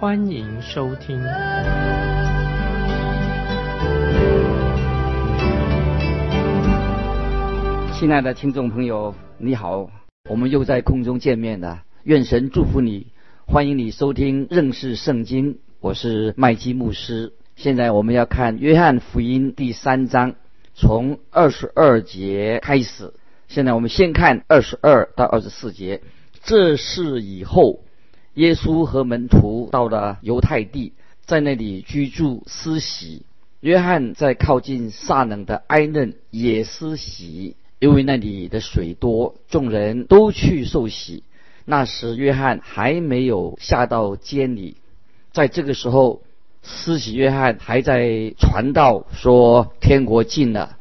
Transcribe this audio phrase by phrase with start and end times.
[0.00, 1.20] 欢迎收听。
[7.92, 9.90] 亲爱的听众朋友，你好，
[10.30, 11.82] 我们又在空中见面了。
[12.04, 13.08] 愿神祝福你，
[13.44, 15.58] 欢迎你收听认识圣经。
[15.80, 17.32] 我是麦基牧师。
[17.56, 20.36] 现在我们要看约翰福音第三章，
[20.74, 23.12] 从二十二节开始。
[23.48, 26.02] 现在我们先看二十二到二十四节。
[26.44, 27.80] 这是以后，
[28.38, 30.92] 耶稣和门徒到了犹太地，
[31.24, 33.22] 在那里居住施洗。
[33.58, 41.24] 约翰在靠近撒冷的埃嫩也施洗，因为那里的水多，众人都去受洗。
[41.64, 44.76] 那时，约翰还没有下到监里。
[45.32, 46.22] 在这个时候，
[46.62, 50.76] 施洗约翰还在传道，说天国近了，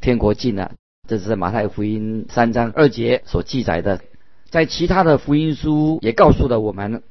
[0.00, 0.74] 天国近了。
[1.08, 4.00] 这是马太福音三章二节所记载的。
[4.50, 7.02] 在其他的福音书也告诉了我们，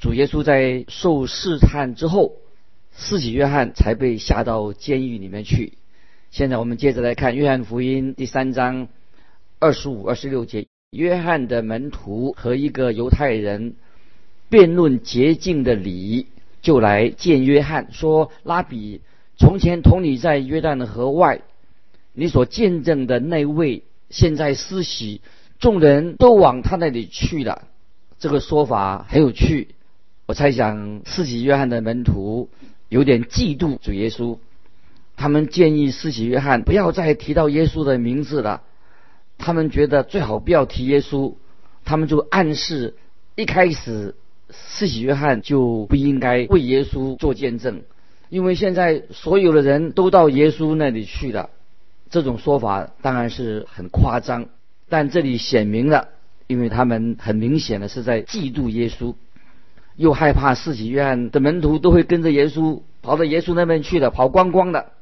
[0.00, 2.32] 主耶稣在受试探之后，
[2.96, 5.74] 施洗约翰才被下到监狱里面去。
[6.30, 8.88] 现在我们接着来看约翰福音第三章
[9.58, 10.66] 二十五、二十六节。
[10.90, 13.74] 约翰的门徒和一个犹太人
[14.48, 16.26] 辩论洁净的礼，
[16.62, 19.02] 就来见约翰，说：“拉比，
[19.36, 21.42] 从前同你在约旦的河外，
[22.14, 25.20] 你所见证的那位，现在施洗，
[25.58, 27.62] 众人都往他那里去了。”
[28.18, 29.68] 这个说法很有趣。
[30.26, 32.48] 我猜想，四喜约翰的门徒
[32.88, 34.38] 有点嫉妒主耶稣，
[35.16, 38.62] 他们建议四喜约翰不要再提到耶稣的名字了。
[39.38, 41.34] 他们觉得最好不要提耶稣，
[41.84, 42.94] 他们就暗示
[43.36, 44.16] 一开始
[44.50, 47.82] 四喜约翰就不应该为耶稣做见证，
[48.30, 51.50] 因为现在所有的人都到耶稣那里去了。
[52.08, 54.46] 这种说法当然是很夸张，
[54.88, 56.08] 但这里显明了，
[56.46, 59.14] 因为他们很明显的是在嫉妒耶稣，
[59.96, 64.92] 又害怕施洗约翰的门徒都会跟着耶稣跑到耶稣那边去了，跑光光的。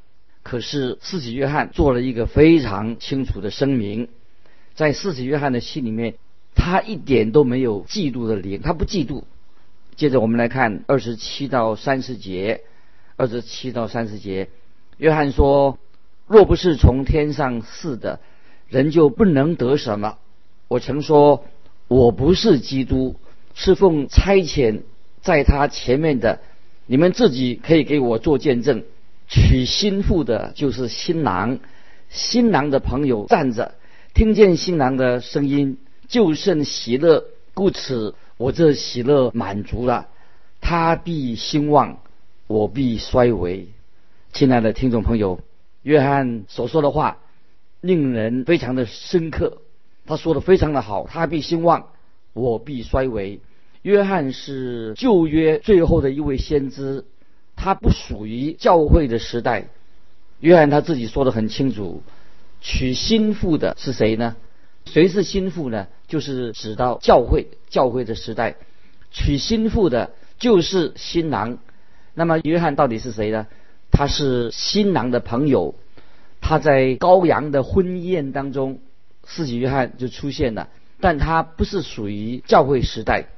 [0.42, 4.08] 可是施洗约翰做了一个非常清楚的声明。
[4.74, 6.14] 在四喜约翰的心里面，
[6.54, 9.22] 他一点都没有嫉妒的灵，他不嫉妒。
[9.96, 12.62] 接着我们来看二十七到三十节，
[13.16, 14.48] 二十七到三十节，
[14.98, 15.78] 约翰说
[16.26, 18.20] ：“若不是从天上赐的，
[18.74, 20.18] 人就不能得什么。
[20.66, 21.44] 我曾说，
[21.86, 23.14] 我不是基督，
[23.54, 24.80] 是奉差遣
[25.22, 26.40] 在他前面的。
[26.86, 28.82] 你们自己可以给我做见证。
[29.28, 31.60] 娶新妇的就是新郎，
[32.08, 33.76] 新郎的朋友站着。”
[34.12, 37.24] 听见新郎的声音，就甚喜乐，
[37.54, 40.08] 故此我这喜乐满足了。
[40.60, 41.98] 他必兴旺，
[42.48, 43.68] 我必衰微。
[44.32, 45.38] 亲爱的听众朋友，
[45.82, 47.18] 约翰所说的话
[47.84, 49.58] 令人非常的深刻。
[50.06, 51.88] 他说的非常的好，他必兴旺，
[52.32, 53.40] 我必衰微。
[53.82, 57.04] 约翰是旧约最后的一位先知，
[57.56, 59.68] 他不属于教会的时代。
[60.40, 62.02] 约翰他自己说的很清楚。
[62.62, 64.36] 娶新妇的是谁呢？
[64.86, 65.88] 谁是新妇呢？
[66.08, 68.56] 就是指到教会，教会的时代，
[69.10, 71.58] 娶新妇的就是新郎。
[72.14, 73.46] 那么约翰到底是谁呢？
[73.90, 75.74] 他是新郎的朋友，
[76.46, 78.78] 他在羔羊的婚宴当中，
[79.24, 80.68] 四喜约翰就出现了，
[81.00, 83.28] 但他不是属于教会时代。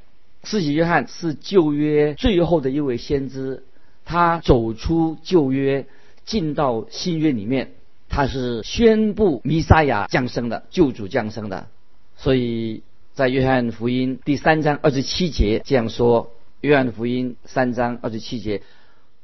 [0.42, 3.62] 四喜约翰是旧约最后的一位先知，
[4.04, 5.86] 他走出旧约，
[6.24, 7.70] 进到新约里面。
[8.08, 11.68] 他是宣布弥撒亚降生的救主降生的，
[12.16, 12.82] 所以
[13.14, 18.62] 在约翰福音第三章二十七节这样说：约翰福音三章二十七节，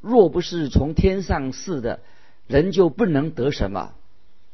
[0.01, 1.99] 若不是从天上赐的，
[2.53, 3.95] 人就不能得什么。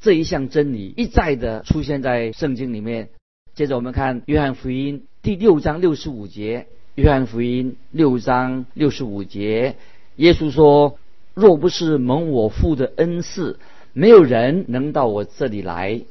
[0.00, 3.08] 这一项真理一再的出现在圣经里面。
[3.56, 9.74] 接着我们看约翰福音第六章六十五节，约翰福音六章六十五节，
[10.14, 10.96] 耶稣说：
[11.34, 13.58] 若不是蒙我父的恩赐。
[13.94, 16.02] 没有人能到我这里来。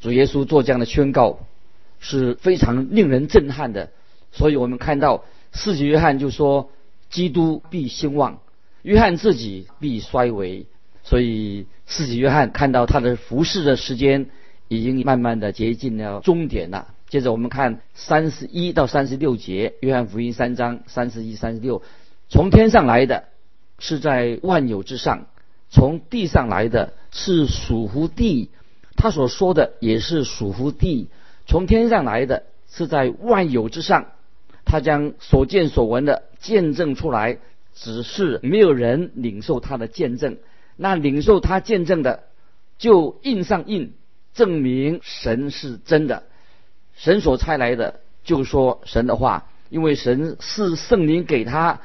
[0.00, 1.38] 主耶稣做这样的宣告
[2.00, 3.90] 是非常令人震撼的。
[4.32, 5.22] 所以我们看到，
[5.52, 6.70] 四己约翰就说
[7.08, 8.40] ：“基督必兴旺，
[8.82, 10.66] 约翰自己必衰微。”
[11.06, 14.26] 所以四己约翰看到他的服侍的时间
[14.66, 16.88] 已经慢慢的接近了终点了。
[17.08, 21.80] 接着我们看三十一到三十六节，约翰福音三章三十一、三十六，
[22.28, 23.28] 从天上来的
[23.78, 25.26] 是在万有之上，
[25.70, 28.50] 从地上来的是属乎地，
[28.96, 31.06] 他所说的也是属乎地；
[31.46, 34.06] 从天上来的是在万有之上，
[34.64, 37.38] 他将所见所闻的见证出来，
[37.72, 40.38] 只是没有人领受他的见证。
[40.76, 42.24] 那领受他见证的，
[42.78, 43.94] 就印上印，
[44.34, 46.24] 证明神是真的。
[46.94, 51.80] 神所差来的，就说神的话，因为神是圣灵给他，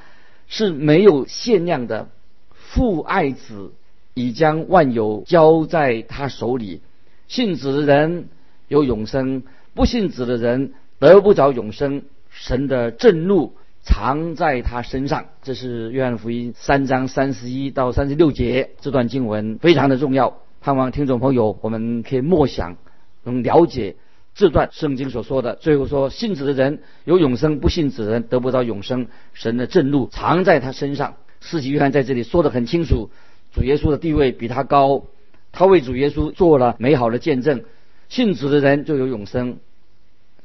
[0.48, 2.10] 是没有限量的。
[2.54, 3.74] 父爱子，
[4.14, 6.82] 已将万有交在他手里。
[7.28, 8.28] 信子的人
[8.68, 9.44] 有永生，
[9.74, 12.04] 不信子的人得不着永生。
[12.30, 15.26] 神的震怒藏在他身上。
[15.42, 20.38] 这是约翰福音三章三十一到三十六节这段经文非常的重要。
[20.62, 22.78] 盼望听众朋友，我们可以默想，
[23.24, 23.96] 能了解。
[24.34, 29.08] 这段圣经所说的，最后说信子的人有永生，不信子的人得不到永生。
[29.34, 31.16] 神的震怒藏在他身上。
[31.42, 33.10] 四喜约翰在这里说的很清楚，
[33.52, 35.04] 主耶稣的地位比他高，
[35.52, 37.64] 他为主耶稣做了美好的见证。
[38.08, 39.58] 信主的人就有永生。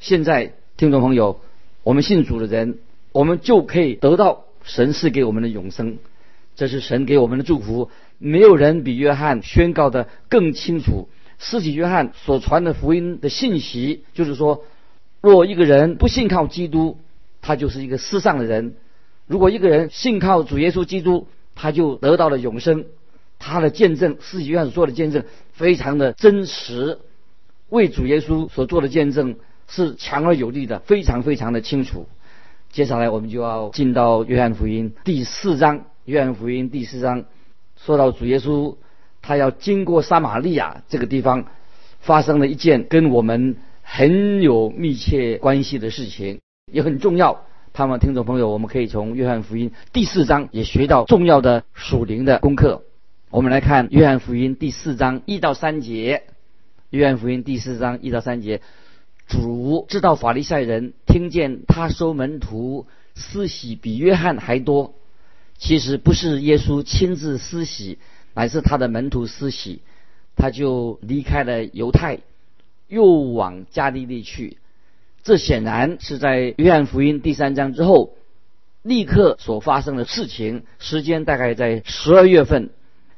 [0.00, 1.40] 现在听众朋友，
[1.84, 2.78] 我们信主的人，
[3.16, 5.96] 我们就可以得到神赐给我们的永生。
[6.54, 7.90] 这是神给我们的祝福。
[8.18, 11.08] 没有人比约翰宣告的更清楚。
[11.38, 14.64] 施洗约翰所传的福音的信息，就是说，
[15.22, 16.98] 若一个人不信靠基督，
[17.40, 18.72] 他就是一个世上的人；
[19.26, 22.84] 如果一个人信靠主耶稣基督，他就得到了永生。
[23.38, 26.98] 他的见证，施洗约翰所做的见证，非常的真实，
[27.70, 29.36] 为主耶稣所做的见证
[29.68, 32.06] 是强而有力的，非常非常的清楚。
[32.76, 35.86] 接下来我们就要进到约翰福音第四章。
[36.04, 37.24] 约翰福音第四章
[37.74, 38.76] 说到主耶稣。
[39.22, 41.46] 他要经过撒玛利亚这个地方，
[42.00, 46.40] 发生了一件跟我们很有密切关系的事情，
[46.70, 47.46] 也很重要。
[47.72, 52.82] 盼望听众朋友，我们可以从约翰福音第四章也学到重要的属灵的功课。
[53.30, 56.24] 我们来看约翰福音第四章一到三节。
[56.90, 58.60] 约翰福音第四章一到三节，
[59.26, 64.94] 主知道法利赛人听见他收门徒私喜比约翰还多，
[65.58, 67.98] 其实不是耶稣亲自私喜。
[68.34, 69.80] 乃是他的门徒私喜，
[70.36, 72.18] 他就离开了犹太，
[72.86, 74.58] 又往加利利去。
[75.22, 78.12] 这显然是在约翰福音第三章之后
[78.82, 80.64] 立刻所发生的事情。
[80.78, 82.68] 时间大概在十二月份，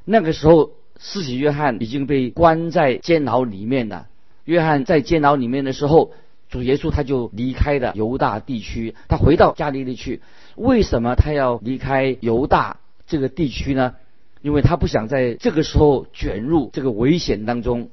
[0.05, 0.71] 那个时候
[1.01, 4.07] 施洗约翰已经被关在监牢里面了。
[4.49, 6.13] 约翰在监牢里面的时候，
[6.49, 10.23] 主耶稣他就离开了犹大地区，他回到加利利去。
[10.57, 13.97] 为什么他要离开犹大这个地区呢？
[14.41, 17.91] 因为他不想在这个时候卷入这个危险当中。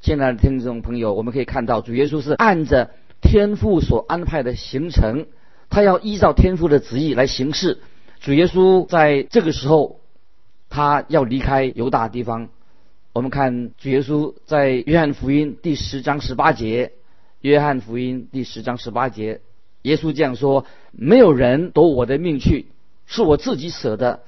[0.00, 5.26] 亲爱的听众朋友，我们可以看到主耶稣是按着天父所安排的行程，
[5.68, 7.78] 他要依照天父的旨意来行事。
[8.20, 10.00] 主耶稣在这个时候，
[10.70, 12.48] 他要离开犹大地方。
[13.12, 16.92] 我们看主耶稣在约翰福音第十章十八节，
[17.40, 19.40] 约翰福音第十章十八节，
[19.82, 22.66] 耶稣这样说：“没有人夺我的命去，
[23.06, 24.20] 是我自己舍的。”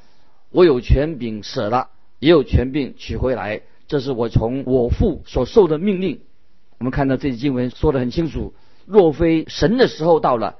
[0.51, 6.19] 我有权柄舍了，也有权柄取回来，这是我从我父所受的命令。
[6.79, 8.53] 我们看到这经文说得很清楚：
[8.85, 10.57] 若非神的时候到了，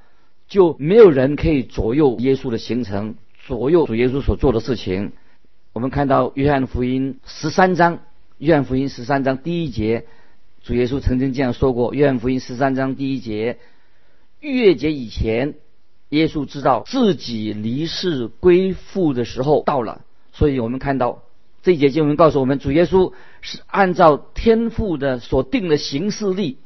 [0.47, 5.11] 就没有人可以左右耶稣的行程，左右主耶稣所做的事情。
[5.73, 7.99] 我们看到约翰福音十三章，
[8.43, 10.03] 约翰福音十三章第一节，
[10.63, 13.57] 主耶稣曾经这样说过：约翰福音十三章第一节，
[14.41, 15.53] 逾越节以前。
[16.09, 20.01] 耶稣知道自己离世归父的时候到了，
[20.33, 21.23] 所以我们看到
[21.63, 26.57] 这一节经文告诉我们，主耶稣是按照天父的所定的行事历，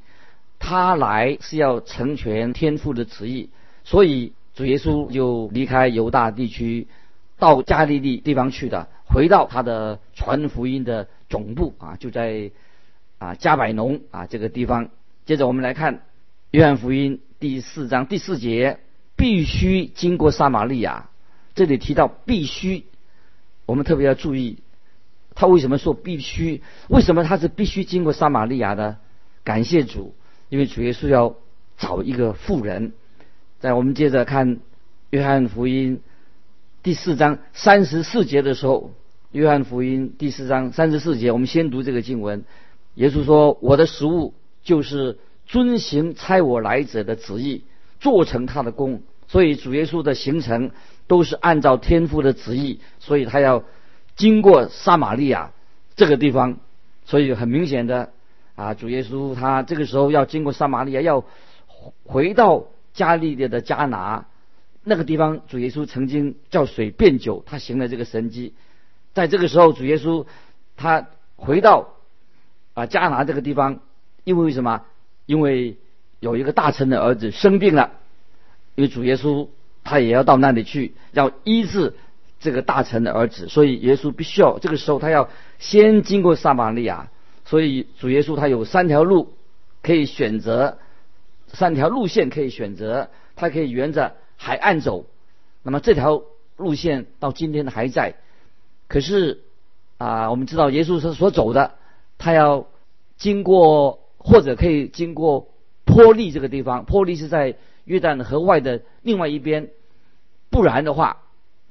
[0.57, 3.51] 他来是要成全天父的旨意，
[3.83, 6.87] 所以主耶稣就离开犹大地区，
[7.37, 12.51] 到加利利地方去的，回到他的传福音的总部啊，就在
[13.17, 14.89] 啊加百农啊这个地方。
[15.25, 16.03] 接着我们来看
[16.51, 18.79] 约翰福音第四章第四节。
[19.19, 21.09] 必须经过撒玛利亚，
[21.55, 22.85] 这里提到必须，
[23.65, 24.59] 我们特别要注意，
[25.33, 26.61] 他为什么说必须？
[26.87, 28.99] 为什么他是必须经过撒玛利亚的？
[29.43, 30.13] 感谢主，
[30.49, 31.35] 因为主耶稣要
[31.79, 32.93] 找一个富人。
[33.59, 34.59] 在我们接着看
[35.09, 35.99] 约翰福音
[36.83, 38.91] 第四章三十四节的时候，
[39.31, 42.45] 约翰福音第四章三十四节，我们先读这个经文。
[42.95, 47.63] 耶稣说：“我的食物就是遵行差我来者的旨意。”
[47.99, 50.71] 做成他的功，所以主耶稣的行程
[51.07, 53.63] 都是按照天父的旨意，所以他要
[54.15, 55.51] 经过撒玛利亚
[55.95, 56.59] 这个地方，
[57.05, 58.13] 所以很明显的
[58.55, 61.25] 啊，主耶稣他这个时候要经过撒玛利亚，要
[62.05, 64.27] 回到加利利的迦拿，
[64.83, 68.53] 那个地方主耶稣曾经叫水变酒，他行了这个神迹。
[69.17, 70.27] 在这个时候，主耶稣
[70.75, 71.07] 他
[71.37, 71.95] 回到
[72.75, 73.79] 啊加拿这个地方，
[74.23, 74.83] 因为什么？
[75.25, 75.77] 因为
[76.19, 77.93] 有一个大臣的儿子生病了，
[78.75, 79.47] 因为主耶稣
[79.83, 81.95] 他也要到那里去，要医治
[82.39, 87.09] 这个大臣的儿子，所以耶稣必须要这个时候他要先经过撒玛利亚，
[87.43, 89.33] 所以主耶稣他有三条路
[89.81, 90.77] 可以选择，
[91.47, 95.07] 三条路线可以选择，他可以沿着海岸走，
[95.63, 96.21] 那么这条
[96.55, 98.13] 路线到今天还在，
[98.87, 99.43] 可是
[99.97, 101.75] 啊，我们知道耶稣是所走的，
[102.17, 102.67] 他要
[103.17, 103.99] 经过。
[104.19, 105.47] 或者可以经过
[105.85, 109.69] 坡利这个地方，坡利是在约旦河外的另外一边，
[110.49, 111.19] 不然的话，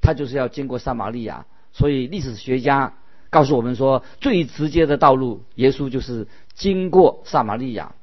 [0.00, 1.44] 他就是要经过撒玛利亚。
[1.75, 2.94] 所以历史学家
[3.28, 7.94] 告诉我们说，最直接的道路，耶稣就是经过撒玛利亚。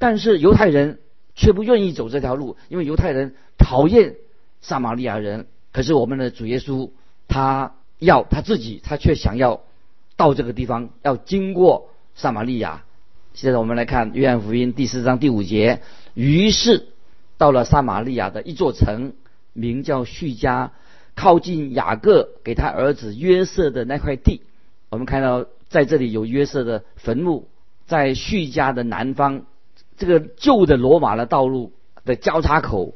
[0.00, 0.98] 但是犹太人
[1.36, 4.16] 却不愿意走这条路，因为犹太人讨厌
[4.60, 5.46] 撒玛利亚人。
[5.70, 6.90] 可是我们的主耶稣，
[7.28, 9.62] 他要他自己，他却想要
[10.16, 12.84] 到这个地方，要经过撒玛利亚。
[13.34, 15.82] 现在我们来看约翰福音第四章第五节。
[16.14, 16.86] 于是
[17.36, 19.12] 到了撒玛利亚的一座城，
[19.52, 20.72] 名叫叙加，
[21.14, 24.40] 靠近雅各给他儿子约瑟的那块地。
[24.88, 27.48] 我们看到在这里有约瑟的坟墓，
[27.86, 29.44] 在叙加的南方，
[29.98, 31.72] 这个旧的罗马的道路
[32.06, 32.94] 的交叉口。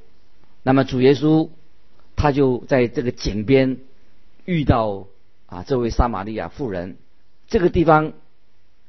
[0.62, 1.50] 那么主耶稣
[2.16, 3.78] 他就在这个井边
[4.50, 5.06] 遇到
[5.46, 6.96] 啊这位撒玛利亚妇人。
[7.46, 8.12] 这个地方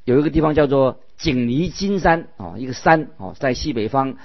[0.05, 0.99] 有一个地方叫做。
[1.21, 4.15] 景尼金山啊，一个山哦，在西北方，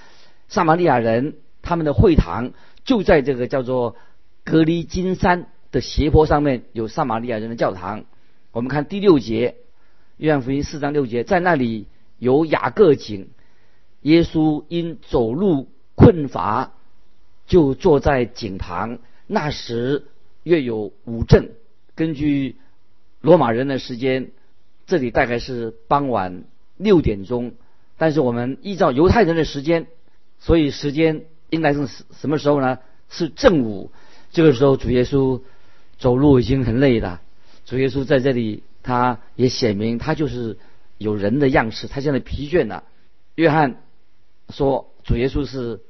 [0.48, 2.52] 撒玛利亚人他们的会堂
[2.86, 3.96] 就在这个叫做
[4.44, 8.04] 格里金山的斜坡上面，有撒玛利亚人的教堂。
[8.50, 9.56] 我们看第六节，
[10.16, 11.86] 约翰福音四章六节，在那里
[12.18, 13.28] 有雅各井，
[14.00, 16.72] 耶稣因走路困乏，
[17.46, 19.00] 就坐在井旁。
[19.26, 20.06] 那时
[20.46, 21.48] 约有五正，
[21.96, 22.54] 根据
[23.20, 24.30] 罗马人的时间，
[24.86, 26.44] 这里大概是傍晚。
[26.76, 27.54] 六点钟，
[27.96, 29.86] 但是我们依照犹太人的时间，
[30.38, 31.88] 所以时间应该是
[32.20, 32.78] 什么时候呢？
[33.08, 33.90] 是正午。
[34.30, 35.40] 这个时候主耶稣
[35.98, 37.22] 走路已经很累了。
[37.64, 40.58] 主耶稣在这里，他也显明他就是
[40.98, 42.84] 有人的样式，他现在疲倦了。
[43.36, 43.82] 约翰
[44.50, 45.80] 说主耶稣是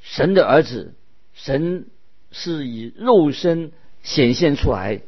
[0.00, 0.94] 神的儿子，
[1.32, 1.86] 神
[2.32, 3.70] 是以肉身
[4.04, 5.00] 显现出来。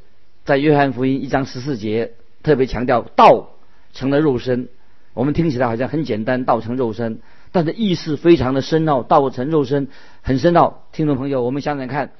[0.44, 2.12] 在约翰福音一章十四节
[2.42, 3.50] 特别强调道
[3.92, 4.68] 成了肉身。
[5.12, 9.02] 我们听起来好像很简单，道成肉身，但是意思非常的深奥。
[9.02, 9.88] 道成肉身
[10.22, 12.12] 很深奥，听众朋友，我们想想看，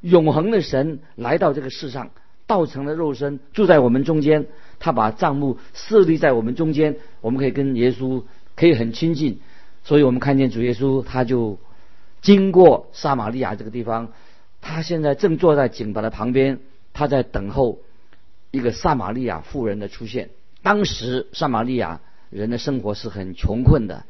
[0.00, 2.10] 永恒的神来到这个世上，
[2.46, 4.46] 道成了肉身，住在我们中间，
[4.80, 8.22] 他把帐幕设立在我们中间，我们可以跟耶稣
[8.56, 9.40] 可以很亲近。
[9.84, 11.58] 所以我们看见主耶稣，他就
[12.22, 14.08] 经过撒玛利亚这个地方，
[14.68, 16.60] 他现在正坐在井旁的旁边，
[16.92, 17.80] 他在等候
[18.50, 20.30] 一个撒玛利亚妇人的出现。
[20.62, 22.00] 当时撒玛利亚。
[22.30, 24.04] 人的生活是很穷困的。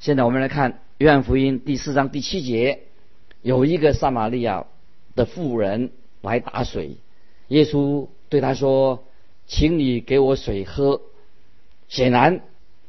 [0.00, 2.80] 现在我们来看《约翰福音》第四章第七节，
[3.40, 4.66] 有一个撒玛利亚
[5.14, 6.96] 的妇人来打水，
[7.46, 9.04] 耶稣对他说
[9.46, 11.02] ：“请你给我水喝。”
[11.86, 12.40] 显然，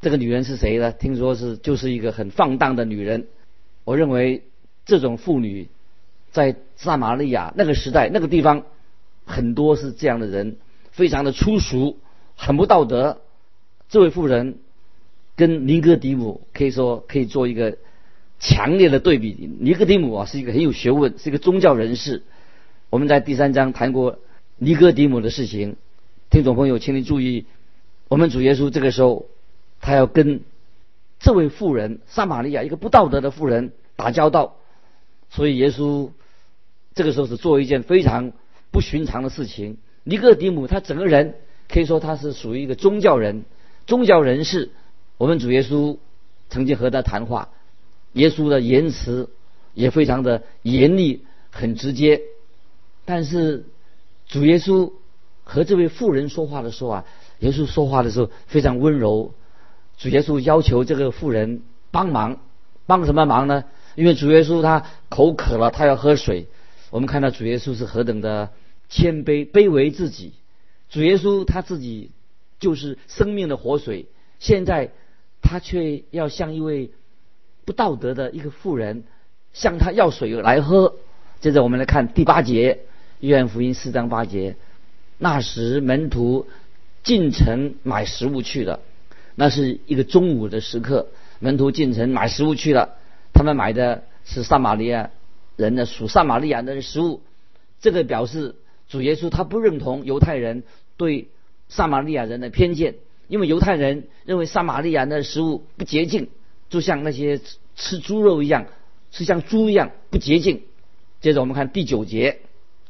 [0.01, 0.91] 这个女人是谁呢？
[0.91, 3.27] 听说是就是一个很放荡的女人。
[3.83, 4.41] 我认为
[4.87, 5.69] 这种妇女
[6.37, 8.63] 在撒玛利亚那个时代、那个地方，
[9.25, 10.57] 很多是这样的人，
[10.91, 11.97] 非常的粗俗，
[12.35, 13.21] 很不道德。
[13.89, 14.59] 这位妇人
[15.35, 17.79] 跟尼哥底姆可以说可以做一个
[18.37, 19.49] 强烈的对比。
[19.59, 22.21] 尼哥底姆啊是一个很有学问，是一个宗教人士。
[22.91, 24.19] 我们在第三章谈过
[24.57, 25.75] 尼哥底姆的事情，
[26.29, 27.47] 听众朋友，请你注意，
[28.09, 29.25] 我们主耶稣这个时候
[29.81, 30.41] 他要跟
[31.19, 34.57] 这位妇人撒玛利亚一个不道德的妇人打交道，
[35.29, 36.11] 所以耶稣
[36.97, 38.33] 这个时候是做一件非常
[38.71, 39.77] 不寻常的事情。
[40.03, 41.35] 尼哥底姆他整个人
[41.69, 43.45] 可以说他是属于一个宗教人。
[43.85, 44.71] 宗教人士，
[45.17, 45.97] 我们主耶稣
[46.49, 47.49] 曾经和他谈话，
[48.13, 49.29] 耶稣的言辞
[49.75, 52.21] 也非常的严厉，很直接。
[53.05, 53.65] 但是
[54.27, 54.91] 主耶稣
[55.43, 57.05] 和这位妇人说话的时候啊，
[57.39, 59.33] 耶稣说话的时候非常温柔。
[59.97, 61.61] 主耶稣要求这个妇人
[61.91, 62.39] 帮忙，
[62.87, 63.63] 帮什么忙呢？
[63.95, 66.47] 因为主耶稣他口渴了，他要喝水。
[66.89, 68.51] 我们看到主耶稣是何等的
[68.89, 70.33] 谦卑、卑微自己。
[70.89, 72.11] 主耶稣他自己。
[72.59, 74.07] 就是生命的活水，
[74.39, 74.89] 现在
[75.43, 76.89] 他却要向一位
[77.65, 79.03] 不道德的一个妇人
[79.53, 80.95] 向他要水来喝。
[81.39, 82.73] 接着我们来看第八节，
[83.19, 84.55] 《约翰福音》四章八节。
[85.19, 86.47] 那时门徒
[87.03, 88.79] 进城买食物去了，
[89.35, 92.95] 那是一个中午的时刻，门徒进城买食物去了。
[93.33, 95.11] 他们买的是撒玛利亚
[95.57, 97.21] 人的属撒玛利亚人的食物，
[97.81, 98.55] 这个表示
[98.87, 100.63] 主耶稣他不认同犹太人
[100.95, 101.27] 对
[101.67, 102.95] 撒玛利亚人的偏见，
[103.27, 106.29] 因为犹太人认为撒玛利亚人的食物不洁净，
[106.69, 107.41] 就像那些
[107.75, 108.67] 吃猪肉一样，
[109.11, 110.61] 是像猪一样不洁净。
[111.19, 112.39] 接着我们看第九节，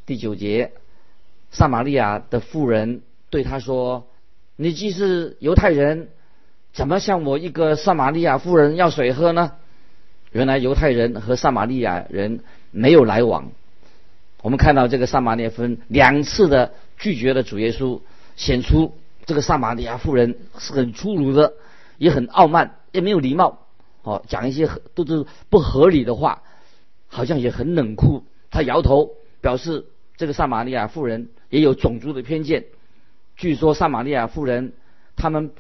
[0.06, 0.74] 第九节，
[1.50, 4.08] 撒玛利亚的妇人对他说
[4.58, 6.10] ：“你既是犹太人，
[6.74, 9.54] 怎么向我一个撒玛利亚妇人要水喝呢？”
[10.34, 12.42] 原来犹太人和撒玛利亚人
[12.78, 13.52] 没有来往。
[14.42, 18.02] 我们看到这个撒玛利亚妇人两次的拒绝了主耶稣，
[18.36, 18.94] 显出
[19.26, 21.54] 这个撒玛利亚妇人是很粗鲁的，
[21.98, 23.60] 也很傲慢，也没有礼貌，
[24.04, 26.44] 哦，讲一些都是不合理的话，
[27.08, 28.24] 好像也很冷酷。
[28.52, 32.66] 他摇头表示，这个撒玛利亚妇人也有种族的偏见。
[33.36, 34.74] 据说撒玛利亚妇人
[35.16, 35.52] 他们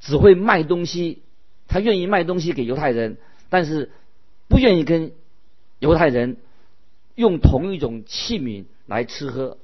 [0.00, 1.22] 只会卖东西，
[1.66, 3.18] 他愿意卖东西给犹太人。
[3.48, 3.92] 但是
[4.48, 5.12] 不愿意跟
[5.78, 6.36] 犹太人
[7.14, 9.58] 用同一种器皿来吃喝，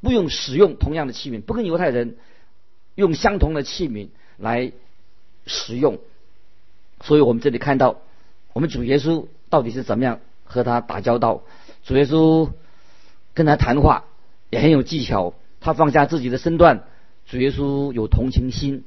[0.00, 2.16] 不用使用同样的器皿，不跟犹太人
[2.94, 4.72] 用相同的器皿来
[5.46, 5.98] 使用。
[7.00, 8.00] 所以我们这里看到，
[8.52, 11.42] 我们主耶稣到底是怎么样和他打交道？
[11.84, 12.50] 主耶稣
[13.34, 14.04] 跟他谈话
[14.50, 16.84] 也很有技巧，他放下自己的身段，
[17.26, 18.84] 主耶稣有同情心，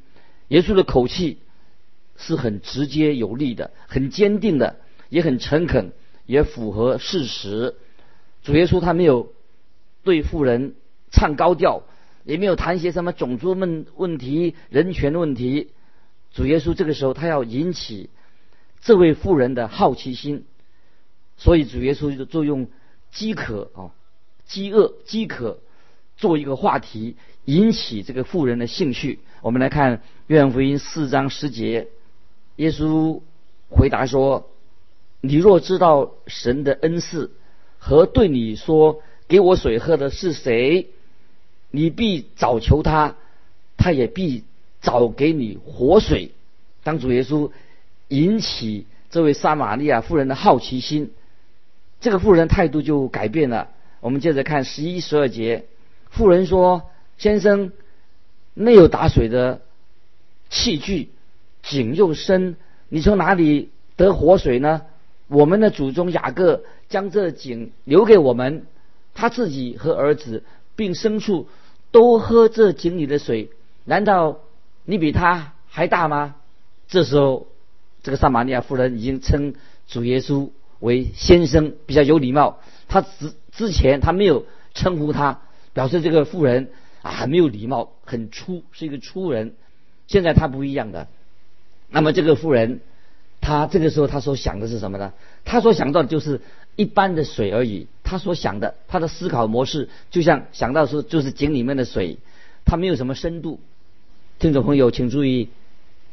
[0.49, 1.39] 耶稣的口气。
[2.15, 4.75] 是很直接有力的，很坚定的，
[5.09, 5.91] 也很诚恳，
[6.25, 7.75] 也符合事实。
[8.43, 9.33] 主耶稣他没有
[10.03, 10.75] 对富人
[11.11, 11.83] 唱高调，
[12.23, 15.71] 也没有谈些什么种族问问题、人权问题。
[16.33, 18.09] 主耶稣这个时候他要引起
[18.81, 20.45] 这位富人的好奇心，
[21.37, 22.67] 所以主耶稣就就用
[23.11, 23.91] 饥渴啊、
[24.45, 25.59] 饥饿、饥渴
[26.17, 27.15] 做一个话题，
[27.45, 29.19] 引起这个富人的兴趣。
[29.41, 31.87] 我们来看愿福音四章十节。
[32.55, 33.21] 耶稣
[33.69, 34.49] 回答说
[35.25, 37.31] ：“你若知道神的恩赐
[37.79, 40.89] 和对你说给我水喝的是谁，
[41.71, 43.15] 你必早求他，
[43.77, 44.43] 他也必
[44.81, 46.31] 早给你活水。”
[46.83, 47.51] 当主耶稣
[48.09, 51.11] 引起这位撒玛利亚妇人的好奇心，
[52.01, 53.69] 这个妇人态度就改变了。
[54.01, 55.63] 我们接着看十一、十二节，
[56.09, 57.71] 妇人说：“先生，
[58.53, 59.61] 没有打水的
[60.49, 61.11] 器具。”
[61.63, 62.57] 井又深，
[62.89, 64.81] 你从哪里得活水呢？
[65.33, 68.67] 我们的祖宗雅各将这井留给我们，
[69.15, 70.43] 他自己和儿子
[70.75, 71.47] 并牲畜
[71.89, 73.49] 都喝这井里的水。
[73.83, 74.41] 难道
[74.85, 76.35] 你比他还大吗？
[76.87, 77.47] 这时候，
[78.03, 79.55] 这个撒玛利亚妇人已经称
[79.87, 82.59] 主耶稣为先生，比较有礼貌。
[82.87, 85.41] 他之之前他没有称呼他，
[85.73, 86.69] 表示这个妇人
[87.01, 89.55] 啊很没有礼貌，很粗，是一个粗人。
[90.05, 91.07] 现在他不一样的。
[91.89, 92.81] 那么这个妇人，
[93.45, 95.11] 他这个时候他所想的是什么呢？
[95.43, 96.39] 他所想到的就是
[96.77, 97.87] 一般的水而已。
[98.01, 102.19] 他所想的，他的思考模式就像想到说就是井里面的水，
[102.63, 103.59] 他没有什么深度。
[104.39, 105.49] 听众朋友请注意，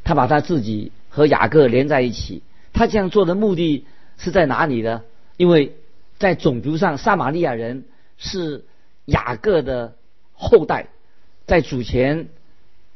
[0.03, 2.43] 他把他自己和雅各连在一起。
[2.73, 3.85] 他这样做的目的
[4.19, 5.03] 是在哪里呢？
[5.37, 5.77] 因为
[6.19, 7.85] 在种族上，撒玛利亚人
[8.19, 8.65] 是
[9.05, 9.95] 雅各的
[10.35, 10.89] 后代，
[11.47, 12.29] 在祖前。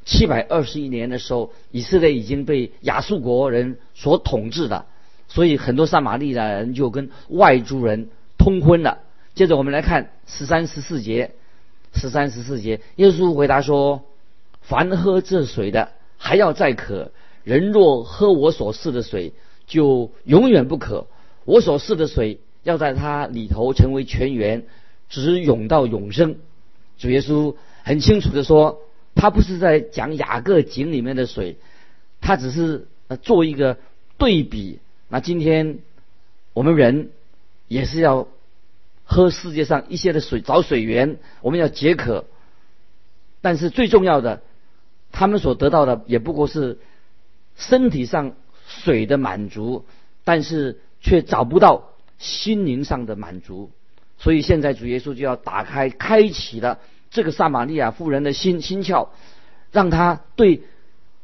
[0.05, 4.85] 七百二十一年的时候，以色列已经被亚述国人所统治的，
[5.29, 8.99] 所以很多撒玛利亚人就跟外族人通婚了。
[9.35, 11.33] 接着我们来看十三十四节，
[11.95, 14.03] 十三十四节，耶稣回答说
[14.61, 15.89] ：“凡喝这水的，
[16.19, 17.11] 还要再渴；
[17.43, 19.33] 人若喝我所赐的水，
[19.67, 21.07] 就永远不渴。
[21.47, 24.67] 我所赐的水，要在它里头成为泉源，
[25.09, 26.37] 直涌到永生。”
[26.99, 28.81] 主耶稣很清楚的说。
[29.15, 31.57] 他不是在讲雅各井里面的水，
[32.21, 32.89] 他只是
[33.23, 33.79] 做一个
[34.19, 34.81] 对比。
[35.09, 35.79] 那今天
[36.53, 37.11] 我们人
[37.69, 38.29] 也是要
[39.05, 42.25] 喝世界上一些的水，找水源，我们要解渴。
[43.41, 44.43] 但是最重要的，
[45.13, 46.79] 他们所得到的也不过是
[47.57, 48.35] 身体上
[48.67, 49.85] 水的满足，
[50.25, 53.71] 但是却找不到心灵上的满足。
[54.19, 56.79] 所以现在主耶稣就要打开、开启了。
[57.15, 59.11] 这个撒玛利亚妇人的心心窍，
[59.71, 60.63] 让他对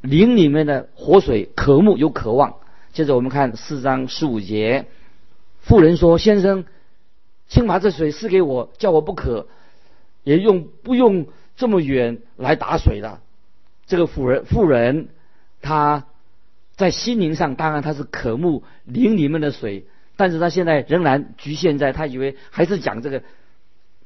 [0.01, 2.59] 灵里面的活水渴慕有渴望。
[2.93, 4.87] 接着我们看四章十五节，
[5.61, 6.65] 妇人说：“先生，
[7.49, 9.49] 请把这水赐给我，叫我不渴，
[10.23, 11.27] 也用不用
[11.57, 13.19] 这么远来打水的。”
[13.89, 15.09] 这个妇人妇人，
[15.61, 16.07] 她
[16.77, 23.25] 在心灵上当然她是渴慕灵里面的水，但是她现在仍然局限在她以为还是讲这个。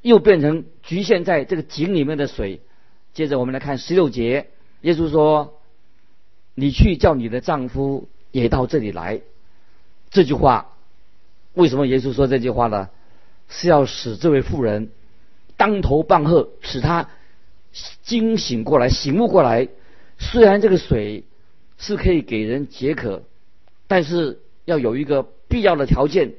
[0.05, 2.61] 又变成局限在这个井里面的水。
[3.15, 4.49] 接着我们来看十六节，
[4.83, 5.61] 耶稣说
[6.55, 9.23] ：“你去叫你的丈夫也到这里来。”
[10.11, 10.73] 这句话
[11.55, 12.91] 为什么耶稣说这句话呢？
[13.49, 14.91] 是要使这位妇人
[15.57, 17.09] 当头棒喝，使她
[18.03, 19.69] 惊醒过来、醒悟过来。
[20.19, 21.25] 虽然这个水
[21.79, 23.23] 是可以给人解渴，
[23.87, 26.35] 但是要有一个必要的条件，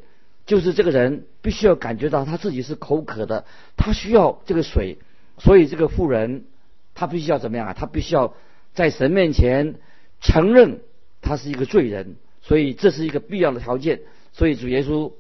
[0.46, 3.46] 就是这个人必须要感觉到他自己是口渴的，
[3.78, 5.00] 他需要这个水。
[5.38, 6.46] 所以这个妇人，
[6.94, 7.74] 她必须要怎么样啊？
[7.74, 8.34] 她必须要
[8.74, 9.76] 在神面前
[10.22, 10.80] 承认
[11.22, 12.16] 他是一个罪人。
[12.42, 14.02] 所以这是一个必要的条件。
[14.32, 15.12] 所以主耶稣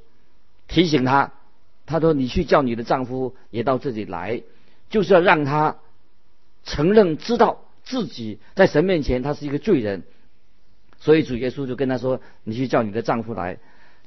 [0.67, 1.33] 提醒她，
[1.85, 4.43] 他说：“你去叫你的丈夫也到这里来，
[4.89, 5.77] 就是要让他
[6.63, 10.01] 承认知道。”自己在神面前，他是一个罪人，
[10.99, 13.59] 所以主耶稣就跟他说：“你去叫你的丈夫来。”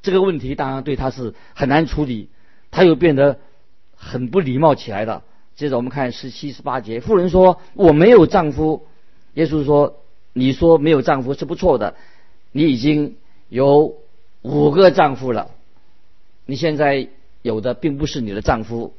[0.02, 2.28] 这个问题当然对他是很难处理，
[2.70, 3.38] 他又变得
[3.94, 5.22] 很不礼貌起来了。
[5.56, 8.86] 接着我们看十七、十八节，妇人说：“我没有丈夫。”
[9.34, 10.00] 耶稣说
[10.32, 11.94] ：“你说没有丈夫是不错的，
[12.52, 13.16] 你已经
[13.48, 13.96] 有
[14.42, 15.50] 五个丈夫了，
[16.46, 17.08] 你现在
[17.42, 18.94] 有的并不是你的丈夫，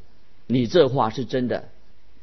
[0.47, 1.69] 你这话是真的。”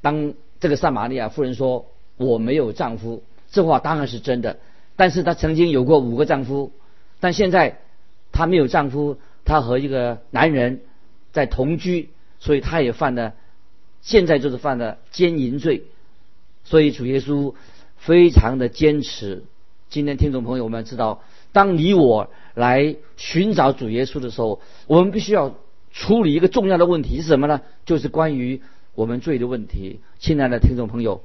[0.02, 1.86] 当这个撒玛利亚妇人说。
[2.18, 4.56] 我没有丈夫，这话当然是真的。
[4.96, 6.72] 但是她曾经有过五个丈夫，
[7.20, 7.78] 但现在
[8.36, 10.82] 她没有丈夫，她和一个男人
[11.32, 13.32] 在同居，所以她也犯了，
[14.02, 15.84] 现在就是犯了奸淫罪。
[16.64, 17.54] 所以主耶稣
[17.96, 19.44] 非常的坚持。
[19.88, 21.22] 今天听众朋友，我们要知道，
[21.52, 25.54] 当你我来寻找主耶稣的时候，我们必须要
[25.92, 27.62] 处理一个重要的问题是什么呢？
[27.86, 28.60] 就是关于
[28.94, 30.00] 我们罪的问题。
[30.18, 31.22] 亲爱的听众朋友。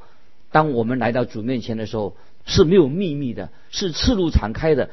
[0.54, 4.90] 当我们来到主面前的时候，是没有秘密的，是赤露敞开的。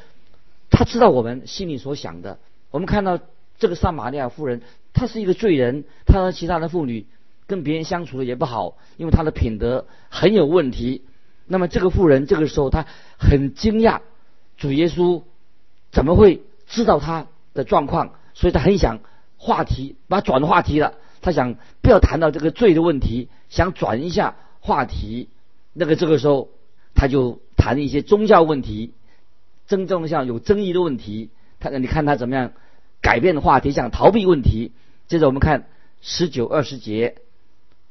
[0.78, 2.38] 他知道我们心里所想的。
[2.70, 3.18] 我们看到
[3.58, 4.62] 这个撒玛利亚妇人，
[4.94, 7.04] 她是一个罪人，她和其他的妇女
[7.48, 11.02] 跟别人相处的也不好，因为她的品德很有问题。
[11.48, 12.86] 那么这个妇人这个时候，她
[13.18, 14.02] 很惊讶，
[14.56, 15.24] 主耶稣
[15.90, 18.14] 怎么会知道她的状况？
[18.34, 19.00] 所以她很想
[19.36, 20.94] 话题，把转话题了。
[21.20, 25.28] 她想不要谈到这个罪的问题，想转一下话题。
[25.72, 26.50] 那个这个时候，
[26.94, 28.92] 他就谈一些宗教问题，
[29.68, 31.30] 真正像有争议的问题。
[31.60, 32.52] 他你看他怎么样
[33.00, 34.72] 改变话题，想逃避问题。
[35.06, 35.68] 接着我们看
[36.00, 37.14] 十九二十节，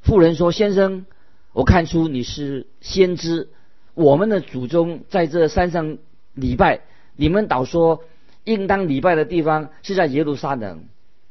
[0.02, 1.06] 妇人说：“先生，
[1.54, 3.48] 我看出你是先知。
[3.94, 5.98] 我们的祖宗在这山上
[6.34, 6.82] 礼拜，
[7.16, 8.04] 你们倒说
[8.44, 10.84] 应当礼拜的地方是在耶路撒冷。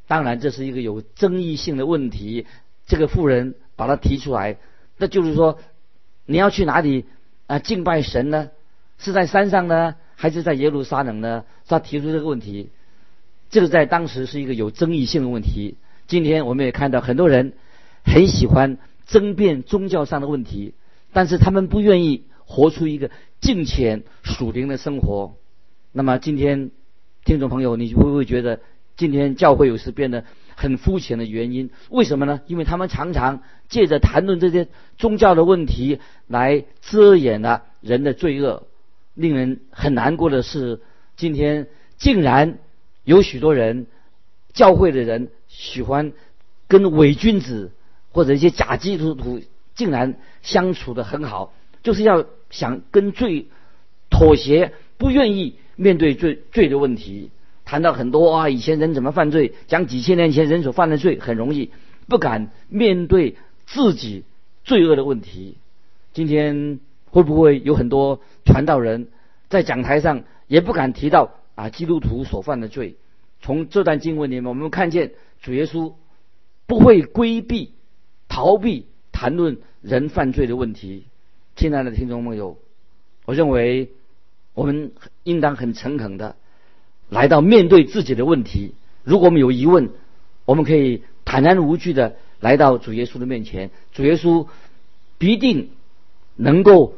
[0.07, 2.47] 当然，这是一个有争议性的问题。
[2.87, 4.57] 这个妇人把它提出来，
[4.97, 5.59] 那就是说。”
[6.29, 7.05] 你要去哪里
[7.47, 8.51] 啊敬拜神呢？
[8.99, 11.45] 是在山上呢，还是在耶路撒冷呢？
[11.69, 12.71] 他提出这个问题，
[13.49, 15.77] 这个在当时是一个有争议性的问题。
[16.09, 17.53] 今天我们也看到很多人
[18.05, 20.75] 很喜欢争辩宗教上的问题，
[21.13, 25.37] 但是他们不愿意活出一个敬虔属灵的生活。
[25.93, 26.73] 那么今天
[27.25, 28.61] 听众朋友，你会不会觉得
[28.97, 30.25] 今天教会有时变得？
[30.59, 32.41] 很肤浅的原因，为什么呢？
[32.47, 38.67] 因为他们常常借着谈论这些宗教的问题来遮掩了人的罪恶。
[39.17, 40.81] 令人很难过的是，
[41.17, 41.67] 今天
[41.99, 42.59] 竟然
[43.03, 43.87] 有许多人，
[44.53, 46.13] 教会的人喜欢
[46.69, 47.73] 跟伪君子
[48.13, 49.41] 或者一些假基督徒
[49.75, 51.53] 竟然相处的很好，
[51.83, 53.47] 就是要想跟罪
[54.11, 57.31] 妥协，不愿意面对罪罪的问题。
[57.65, 61.71] 谈到很多啊，以前人怎么犯罪，讲几千年前人所犯的罪很容易，
[62.07, 64.25] 不敢面对自己
[64.63, 65.57] 罪恶的问题。
[66.13, 66.79] 今天
[67.17, 69.09] 会不会有很多传道人
[69.49, 72.97] 在讲台上也不敢提到啊基督徒所犯的罪？
[73.41, 75.95] 从这段经文里面，我们看见主耶稣
[76.67, 77.73] 不会规避、
[78.29, 81.07] 逃避谈论人犯罪的问题。
[81.55, 82.59] 亲爱的听众朋友，
[83.25, 83.93] 我认为
[84.53, 86.37] 我们应当很诚恳的。
[87.09, 88.75] 来到面对自己的问题，
[89.05, 89.89] 如果我们有疑问，
[90.45, 94.47] 我们可以坦然无惧的来到主耶稣的面前，主耶稣
[95.17, 95.71] 必定
[96.35, 96.93] 能够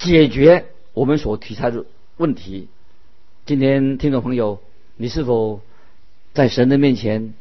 [0.00, 1.84] 解决我们所提出的
[2.16, 2.68] 问题。
[3.44, 4.58] 今天听众朋友，
[4.96, 5.60] 你是否
[6.32, 7.34] 在神的面前？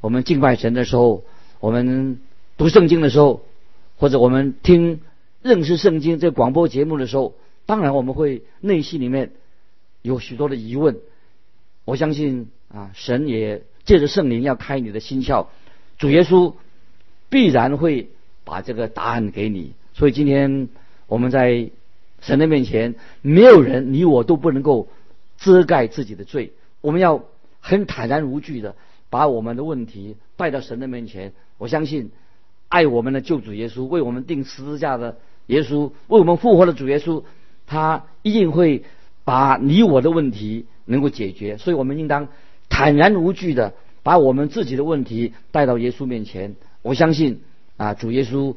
[0.00, 1.24] 我们敬拜神的时候，
[1.58, 2.20] 我们
[2.56, 3.42] 读圣经的时候，
[3.96, 5.00] 或者我们听
[5.42, 7.34] 认识圣经这广播节目的时候，
[7.66, 9.32] 当然我们会内心里面
[10.00, 11.00] 有许多的疑问。
[11.84, 15.48] 我相信啊，神也借着圣灵要开你的心窍，
[15.98, 16.54] 主耶稣
[17.28, 18.08] 必然会
[18.44, 19.72] 把这个答案给你。
[19.94, 20.68] 所以今天
[21.08, 21.70] 我们在
[22.24, 24.88] 神的面前，没有人你我都不能够
[25.38, 26.52] 遮盖自己的罪。
[26.80, 27.24] 我们要
[27.60, 28.74] 很坦然无惧的
[29.10, 31.32] 把我们的问题带到神的面前。
[31.58, 32.10] 我相信
[32.68, 37.22] 爱我们的救主耶稣，为我们定十字架的耶稣，为我们复活的主耶稣，
[37.66, 38.82] 他一定会
[39.24, 40.66] 把你我的问题。
[40.86, 42.28] 能够解决，所以我们应当
[42.68, 46.56] 坦然无惧的把我们自己的问题带到耶稣面前。
[46.82, 47.40] 我相信
[47.78, 48.54] 啊，主耶稣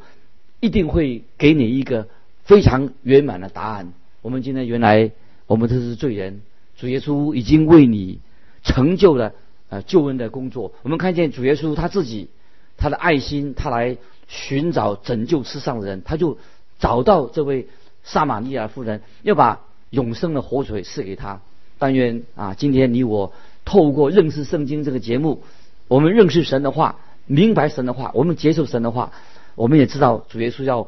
[0.60, 2.10] 一定会给你一个
[2.48, 3.92] 非常圆满的答案。
[4.22, 5.12] 我们今天原来
[5.48, 6.42] 我们都是罪人，
[6.78, 8.20] 主耶稣已经为你
[8.64, 9.34] 成就了
[9.68, 10.72] 呃救恩的工作。
[10.82, 12.30] 我们看见主耶稣他自己
[12.78, 13.98] 他的爱心，他来
[14.30, 16.38] 寻找拯救世上的人，他就
[16.80, 17.68] 找到这位
[18.06, 21.42] 撒玛利亚妇人，要把永生的活水赐给他。
[21.78, 23.34] 但愿啊，今天你我
[23.66, 25.44] 透过认识圣经这个节目，
[25.90, 29.12] 我们认识神的话，明白神的话，我们接受神的话，
[29.56, 30.88] 我们也知道主耶稣要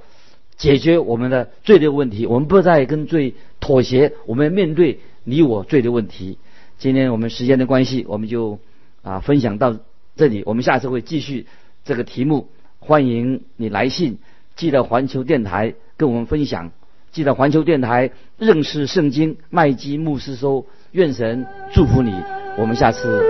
[0.59, 6.37] 解决我们的罪的问题，我们不再跟罪妥协，我们面对你我罪的问题。
[6.77, 8.59] 今天我们时间的关系，我们就
[9.01, 9.75] 啊分享到
[10.15, 11.47] 这里，我们下次会继续
[11.83, 12.49] 这个题目。
[12.77, 14.19] 欢迎你来信，
[14.55, 16.71] 记得环球电台跟我们分享，
[17.11, 20.67] 记得环球电台认识圣经麦基牧师收。
[20.91, 22.11] 愿神祝福你，
[22.57, 23.23] 我们下次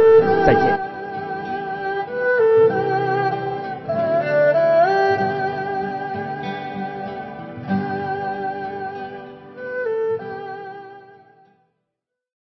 [0.45, 0.88] 再见。